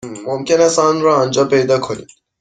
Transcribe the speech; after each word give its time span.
ممکن 0.25 0.61
است 0.61 0.79
آن 0.79 1.01
را 1.01 1.15
آنجا 1.15 1.45
پیدا 1.45 1.79
کنید. 1.79 2.09